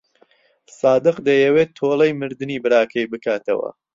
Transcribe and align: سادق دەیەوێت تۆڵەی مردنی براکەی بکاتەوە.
سادق 0.79 1.15
دەیەوێت 1.27 1.69
تۆڵەی 1.77 2.17
مردنی 2.19 2.61
براکەی 2.63 3.09
بکاتەوە. 3.11 3.69